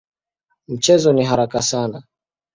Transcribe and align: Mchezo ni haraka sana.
Mchezo 0.67 1.13
ni 1.13 1.23
haraka 1.25 1.61
sana. 1.61 2.03